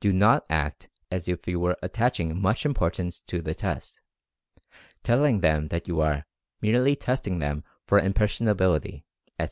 [0.00, 4.00] Do not act as if you were attaching much importance to the test,
[5.04, 6.26] telling them that you are
[6.60, 9.40] "merely testing them for impressionability," etc.